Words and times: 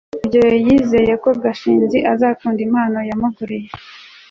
rugeyo 0.21 0.55
yizeye 0.65 1.13
ko 1.23 1.29
gashinzi 1.43 1.97
azakunda 2.13 2.59
impano 2.67 2.97
yamuguriye 3.09 3.69